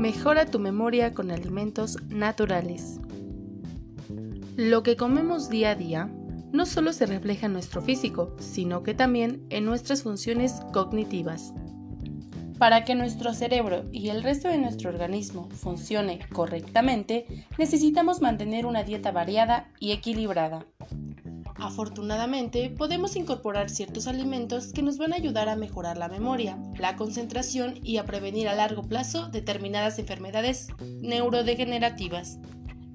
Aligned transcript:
Mejora 0.00 0.46
tu 0.46 0.58
memoria 0.58 1.12
con 1.12 1.30
alimentos 1.30 1.98
naturales. 2.08 2.98
Lo 4.56 4.82
que 4.82 4.96
comemos 4.96 5.50
día 5.50 5.72
a 5.72 5.74
día 5.74 6.10
no 6.52 6.64
solo 6.64 6.94
se 6.94 7.04
refleja 7.04 7.44
en 7.44 7.52
nuestro 7.52 7.82
físico, 7.82 8.34
sino 8.38 8.82
que 8.82 8.94
también 8.94 9.44
en 9.50 9.66
nuestras 9.66 10.02
funciones 10.02 10.62
cognitivas. 10.72 11.52
Para 12.56 12.86
que 12.86 12.94
nuestro 12.94 13.34
cerebro 13.34 13.90
y 13.92 14.08
el 14.08 14.22
resto 14.22 14.48
de 14.48 14.56
nuestro 14.56 14.88
organismo 14.88 15.50
funcione 15.50 16.20
correctamente, 16.32 17.46
necesitamos 17.58 18.22
mantener 18.22 18.64
una 18.64 18.84
dieta 18.84 19.12
variada 19.12 19.68
y 19.80 19.92
equilibrada. 19.92 20.64
Afortunadamente, 21.60 22.70
podemos 22.70 23.16
incorporar 23.16 23.68
ciertos 23.68 24.06
alimentos 24.06 24.72
que 24.72 24.82
nos 24.82 24.96
van 24.96 25.12
a 25.12 25.16
ayudar 25.16 25.50
a 25.50 25.56
mejorar 25.56 25.98
la 25.98 26.08
memoria, 26.08 26.58
la 26.78 26.96
concentración 26.96 27.74
y 27.82 27.98
a 27.98 28.06
prevenir 28.06 28.48
a 28.48 28.54
largo 28.54 28.82
plazo 28.82 29.28
determinadas 29.28 29.98
enfermedades 29.98 30.68
neurodegenerativas. 31.02 32.38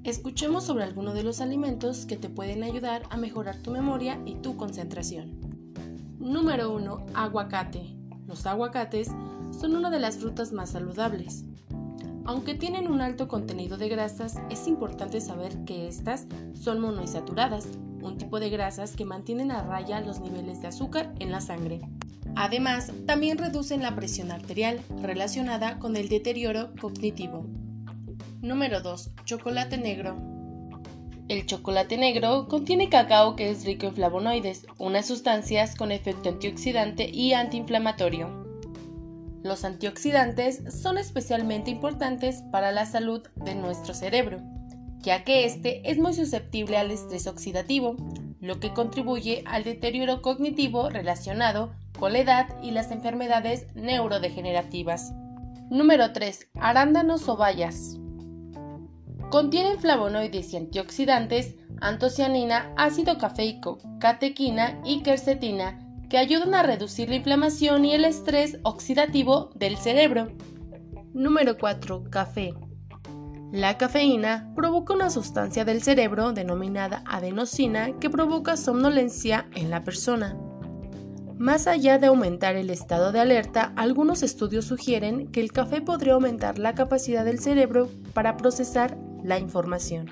Escuchemos 0.03 0.63
sobre 0.65 0.83
algunos 0.83 1.13
de 1.13 1.21
los 1.21 1.41
alimentos 1.41 2.07
que 2.07 2.17
te 2.17 2.27
pueden 2.27 2.63
ayudar 2.63 3.03
a 3.11 3.17
mejorar 3.17 3.57
tu 3.57 3.69
memoria 3.69 4.19
y 4.25 4.35
tu 4.35 4.57
concentración. 4.57 5.39
Número 6.17 6.73
1. 6.73 7.05
Aguacate. 7.13 7.95
Los 8.25 8.47
aguacates 8.47 9.09
son 9.59 9.75
una 9.75 9.91
de 9.91 9.99
las 9.99 10.17
frutas 10.17 10.51
más 10.51 10.71
saludables. 10.71 11.45
Aunque 12.25 12.55
tienen 12.55 12.87
un 12.87 13.01
alto 13.01 13.27
contenido 13.27 13.77
de 13.77 13.89
grasas, 13.89 14.37
es 14.49 14.67
importante 14.67 15.21
saber 15.21 15.63
que 15.65 15.87
estas 15.87 16.25
son 16.55 16.79
monoinsaturadas, 16.79 17.67
un 18.05 18.17
tipo 18.17 18.39
de 18.39 18.49
grasas 18.49 18.95
que 18.95 19.05
mantienen 19.05 19.51
a 19.51 19.63
raya 19.63 19.99
los 20.01 20.19
niveles 20.19 20.61
de 20.61 20.67
azúcar 20.67 21.13
en 21.19 21.31
la 21.31 21.41
sangre. 21.41 21.81
Además, 22.35 22.91
también 23.05 23.37
reducen 23.37 23.81
la 23.81 23.95
presión 23.95 24.31
arterial 24.31 24.81
relacionada 25.01 25.79
con 25.79 25.95
el 25.95 26.09
deterioro 26.09 26.71
cognitivo. 26.79 27.45
Número 28.41 28.81
2. 28.81 29.11
Chocolate 29.25 29.77
negro. 29.77 30.17
El 31.27 31.45
chocolate 31.45 31.97
negro 31.97 32.47
contiene 32.47 32.89
cacao 32.89 33.35
que 33.35 33.49
es 33.49 33.65
rico 33.65 33.87
en 33.87 33.95
flavonoides, 33.95 34.67
unas 34.77 35.07
sustancias 35.07 35.75
con 35.75 35.91
efecto 35.91 36.29
antioxidante 36.29 37.09
y 37.09 37.33
antiinflamatorio. 37.33 38.45
Los 39.41 39.63
antioxidantes 39.63 40.61
son 40.81 40.97
especialmente 40.97 41.71
importantes 41.71 42.43
para 42.51 42.71
la 42.71 42.85
salud 42.85 43.23
de 43.35 43.55
nuestro 43.55 43.93
cerebro 43.93 44.54
ya 45.05 45.23
que 45.23 45.45
este 45.45 45.89
es 45.89 45.99
muy 45.99 46.13
susceptible 46.13 46.77
al 46.77 46.89
estrés 46.89 47.27
oxidativo, 47.27 47.95
lo 48.41 48.59
que 48.59 48.73
contribuye 48.73 49.43
al 49.45 49.63
deterioro 49.63 50.23
cognitivo 50.23 50.89
relacionado 50.89 51.71
con 51.99 52.13
la 52.13 52.19
edad 52.19 52.47
y 52.63 52.71
las 52.71 52.91
enfermedades 52.91 53.67
neurodegenerativas. 53.75 55.13
Número 55.69 56.11
3. 56.11 56.49
Arándanos 56.59 57.29
o 57.29 57.37
bayas. 57.37 57.97
Contienen 59.29 59.79
flavonoides 59.79 60.53
y 60.53 60.57
antioxidantes, 60.57 61.55
antocianina, 61.81 62.73
ácido 62.75 63.17
cafeico, 63.19 63.77
catequina 63.99 64.81
y 64.83 65.03
quercetina, 65.03 65.79
que 66.09 66.17
ayudan 66.17 66.55
a 66.55 66.63
reducir 66.63 67.09
la 67.09 67.15
inflamación 67.15 67.85
y 67.85 67.93
el 67.93 68.05
estrés 68.05 68.57
oxidativo 68.63 69.51
del 69.55 69.77
cerebro. 69.77 70.31
Número 71.13 71.57
4. 71.57 72.05
Café. 72.09 72.53
La 73.51 73.77
cafeína 73.77 74.51
provoca 74.55 74.93
una 74.93 75.09
sustancia 75.09 75.65
del 75.65 75.81
cerebro 75.81 76.33
denominada 76.33 77.03
adenosina 77.05 77.97
que 77.99 78.09
provoca 78.09 78.57
somnolencia 78.57 79.47
en 79.55 79.69
la 79.69 79.83
persona. 79.83 80.37
Más 81.37 81.67
allá 81.67 81.97
de 81.99 82.07
aumentar 82.07 82.55
el 82.55 82.69
estado 82.69 83.11
de 83.11 83.19
alerta, 83.19 83.73
algunos 83.75 84.23
estudios 84.23 84.65
sugieren 84.65 85.27
que 85.27 85.41
el 85.41 85.51
café 85.51 85.81
podría 85.81 86.13
aumentar 86.13 86.59
la 86.59 86.73
capacidad 86.75 87.25
del 87.25 87.39
cerebro 87.39 87.89
para 88.13 88.37
procesar 88.37 88.97
la 89.23 89.37
información. 89.37 90.09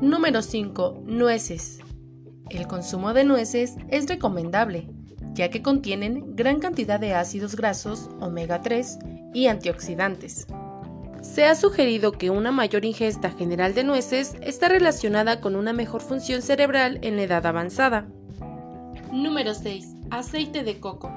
Número 0.00 0.42
5. 0.42 1.02
Nueces. 1.04 1.80
El 2.48 2.66
consumo 2.66 3.12
de 3.12 3.24
nueces 3.24 3.74
es 3.88 4.08
recomendable, 4.08 4.88
ya 5.34 5.50
que 5.50 5.62
contienen 5.62 6.36
gran 6.36 6.60
cantidad 6.60 7.00
de 7.00 7.14
ácidos 7.14 7.56
grasos, 7.56 8.08
omega 8.20 8.60
3 8.62 8.98
y 9.34 9.48
antioxidantes. 9.48 10.46
Se 11.26 11.44
ha 11.44 11.54
sugerido 11.54 12.12
que 12.12 12.30
una 12.30 12.50
mayor 12.50 12.86
ingesta 12.86 13.30
general 13.30 13.74
de 13.74 13.84
nueces 13.84 14.36
está 14.40 14.68
relacionada 14.68 15.40
con 15.40 15.54
una 15.54 15.74
mejor 15.74 16.00
función 16.00 16.40
cerebral 16.40 16.98
en 17.02 17.16
la 17.16 17.24
edad 17.24 17.44
avanzada. 17.44 18.06
Número 19.12 19.52
6. 19.52 19.96
Aceite 20.10 20.62
de 20.62 20.80
coco. 20.80 21.12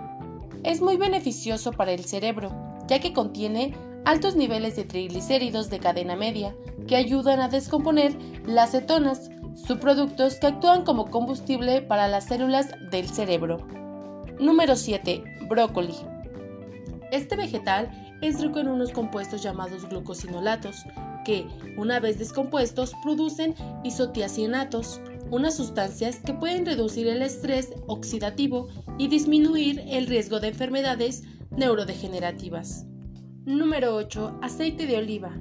Es 0.64 0.82
muy 0.82 0.98
beneficioso 0.98 1.72
para 1.72 1.94
el 1.94 2.04
cerebro, 2.04 2.52
ya 2.88 3.00
que 3.00 3.14
contiene 3.14 3.76
altos 4.04 4.36
niveles 4.36 4.76
de 4.76 4.84
triglicéridos 4.84 5.70
de 5.70 5.80
cadena 5.80 6.18
media, 6.18 6.54
que 6.86 6.98
ayudan 6.98 7.40
a 7.40 7.48
descomponer 7.48 8.14
las 8.46 8.72
cetonas, 8.72 9.30
subproductos 9.56 10.36
que 10.36 10.48
actúan 10.48 10.84
como 10.84 11.10
combustible 11.12 11.82
para 11.82 12.10
las 12.10 12.26
células 12.26 12.68
del 12.92 13.08
cerebro. 13.08 13.66
Número 14.40 14.76
7. 14.76 15.24
Brócoli. 15.48 15.96
Este 17.12 17.38
vegetal 17.38 17.90
es 18.22 18.42
rico 18.42 18.60
en 18.60 18.68
unos 18.68 18.92
compuestos 18.92 19.42
llamados 19.44 19.88
glucosinolatos, 19.88 20.84
que, 21.26 21.48
una 21.78 22.00
vez 22.00 22.20
descompuestos, 22.20 22.94
producen 23.04 23.56
isotiacenatos, 23.84 25.02
unas 25.32 25.56
sustancias 25.56 26.20
que 26.26 26.34
pueden 26.34 26.66
reducir 26.66 27.08
el 27.08 27.22
estrés 27.22 27.70
oxidativo 27.88 28.68
y 28.98 29.08
disminuir 29.08 29.84
el 29.88 30.08
riesgo 30.08 30.40
de 30.40 30.50
enfermedades 30.50 31.24
neurodegenerativas. 31.52 32.86
Número 33.46 33.96
8. 33.96 34.40
Aceite 34.42 34.86
de 34.86 34.98
oliva. 34.98 35.32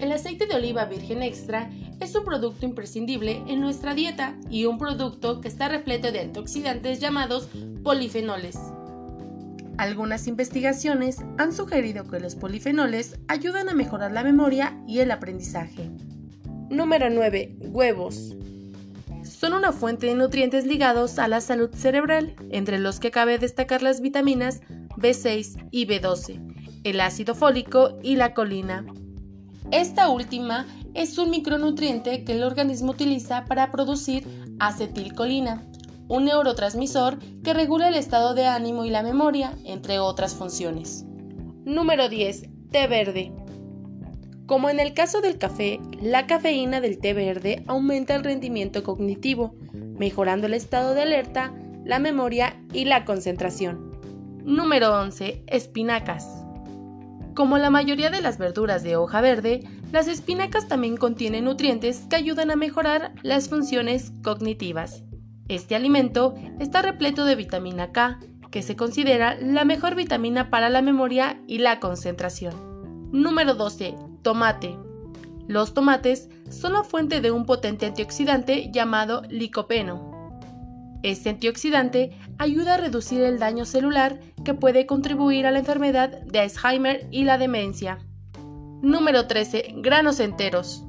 El 0.00 0.10
aceite 0.12 0.46
de 0.46 0.54
oliva 0.54 0.86
virgen 0.86 1.22
extra 1.22 1.70
es 2.00 2.14
un 2.16 2.24
producto 2.24 2.66
imprescindible 2.66 3.42
en 3.46 3.60
nuestra 3.60 3.94
dieta 3.94 4.36
y 4.50 4.64
un 4.64 4.78
producto 4.78 5.40
que 5.40 5.48
está 5.48 5.68
repleto 5.68 6.10
de 6.10 6.20
antioxidantes 6.20 6.98
llamados 7.00 7.48
polifenoles. 7.84 8.58
Algunas 9.78 10.26
investigaciones 10.26 11.18
han 11.38 11.52
sugerido 11.52 12.04
que 12.04 12.20
los 12.20 12.36
polifenoles 12.36 13.18
ayudan 13.28 13.68
a 13.68 13.74
mejorar 13.74 14.12
la 14.12 14.22
memoria 14.22 14.78
y 14.86 15.00
el 15.00 15.10
aprendizaje. 15.10 15.90
Número 16.68 17.10
9. 17.10 17.56
Huevos. 17.70 18.36
Son 19.22 19.54
una 19.54 19.72
fuente 19.72 20.06
de 20.06 20.14
nutrientes 20.14 20.66
ligados 20.66 21.18
a 21.18 21.28
la 21.28 21.40
salud 21.40 21.70
cerebral, 21.74 22.34
entre 22.50 22.78
los 22.78 23.00
que 23.00 23.10
cabe 23.10 23.38
destacar 23.38 23.82
las 23.82 24.00
vitaminas 24.00 24.60
B6 24.96 25.68
y 25.70 25.86
B12, 25.86 26.40
el 26.84 27.00
ácido 27.00 27.34
fólico 27.34 27.98
y 28.02 28.16
la 28.16 28.34
colina. 28.34 28.84
Esta 29.70 30.08
última 30.08 30.66
es 30.94 31.18
un 31.18 31.30
micronutriente 31.30 32.24
que 32.24 32.32
el 32.32 32.42
organismo 32.42 32.92
utiliza 32.92 33.44
para 33.46 33.70
producir 33.70 34.26
acetilcolina, 34.58 35.64
un 36.12 36.26
neurotransmisor 36.26 37.18
que 37.42 37.54
regula 37.54 37.88
el 37.88 37.94
estado 37.94 38.34
de 38.34 38.44
ánimo 38.44 38.84
y 38.84 38.90
la 38.90 39.02
memoria, 39.02 39.56
entre 39.64 39.98
otras 39.98 40.34
funciones. 40.34 41.06
Número 41.64 42.10
10. 42.10 42.50
Té 42.70 42.86
verde. 42.86 43.32
Como 44.44 44.68
en 44.68 44.78
el 44.78 44.92
caso 44.92 45.22
del 45.22 45.38
café, 45.38 45.80
la 46.02 46.26
cafeína 46.26 46.82
del 46.82 46.98
té 46.98 47.14
verde 47.14 47.64
aumenta 47.66 48.14
el 48.14 48.24
rendimiento 48.24 48.82
cognitivo, 48.82 49.54
mejorando 49.72 50.48
el 50.48 50.52
estado 50.52 50.92
de 50.92 51.00
alerta, 51.00 51.54
la 51.82 51.98
memoria 51.98 52.62
y 52.74 52.84
la 52.84 53.06
concentración. 53.06 53.98
Número 54.44 54.92
11. 55.00 55.44
Espinacas. 55.46 56.28
Como 57.34 57.56
la 57.56 57.70
mayoría 57.70 58.10
de 58.10 58.20
las 58.20 58.36
verduras 58.36 58.82
de 58.82 58.96
hoja 58.96 59.22
verde, 59.22 59.66
las 59.92 60.08
espinacas 60.08 60.68
también 60.68 60.98
contienen 60.98 61.46
nutrientes 61.46 62.04
que 62.10 62.16
ayudan 62.16 62.50
a 62.50 62.56
mejorar 62.56 63.14
las 63.22 63.48
funciones 63.48 64.12
cognitivas. 64.22 65.04
Este 65.52 65.74
alimento 65.74 66.34
está 66.60 66.80
repleto 66.80 67.26
de 67.26 67.36
vitamina 67.36 67.92
K, 67.92 68.18
que 68.50 68.62
se 68.62 68.74
considera 68.74 69.34
la 69.34 69.66
mejor 69.66 69.94
vitamina 69.94 70.48
para 70.48 70.70
la 70.70 70.80
memoria 70.80 71.42
y 71.46 71.58
la 71.58 71.78
concentración. 71.78 72.54
Número 73.12 73.54
12. 73.54 73.94
Tomate. 74.22 74.78
Los 75.48 75.74
tomates 75.74 76.30
son 76.48 76.72
la 76.72 76.84
fuente 76.84 77.20
de 77.20 77.32
un 77.32 77.44
potente 77.44 77.84
antioxidante 77.84 78.70
llamado 78.72 79.24
licopeno. 79.28 80.40
Este 81.02 81.28
antioxidante 81.28 82.18
ayuda 82.38 82.74
a 82.74 82.78
reducir 82.78 83.20
el 83.20 83.38
daño 83.38 83.66
celular 83.66 84.20
que 84.46 84.54
puede 84.54 84.86
contribuir 84.86 85.46
a 85.46 85.50
la 85.50 85.58
enfermedad 85.58 86.22
de 86.22 86.40
Alzheimer 86.40 87.06
y 87.10 87.24
la 87.24 87.36
demencia. 87.36 87.98
Número 88.80 89.26
13. 89.26 89.74
Granos 89.82 90.18
enteros. 90.18 90.86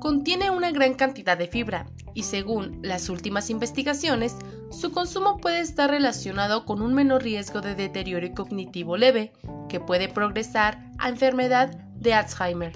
Contiene 0.00 0.50
una 0.50 0.72
gran 0.72 0.94
cantidad 0.94 1.38
de 1.38 1.46
fibra 1.46 1.86
y 2.14 2.24
según 2.24 2.80
las 2.82 3.08
últimas 3.08 3.50
investigaciones, 3.50 4.36
su 4.70 4.92
consumo 4.92 5.38
puede 5.38 5.60
estar 5.60 5.90
relacionado 5.90 6.64
con 6.64 6.82
un 6.82 6.94
menor 6.94 7.22
riesgo 7.22 7.60
de 7.60 7.74
deterioro 7.74 8.32
cognitivo 8.34 8.96
leve, 8.96 9.32
que 9.68 9.80
puede 9.80 10.08
progresar 10.08 10.90
a 10.98 11.08
enfermedad 11.08 11.70
de 11.96 12.14
Alzheimer. 12.14 12.72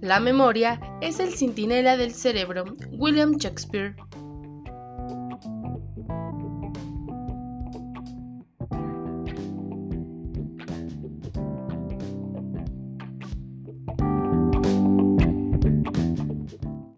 La 0.00 0.18
memoria 0.18 0.80
es 1.00 1.20
el 1.20 1.34
centinela 1.34 1.96
del 1.96 2.14
cerebro. 2.14 2.64
William 2.92 3.36
Shakespeare 3.36 3.94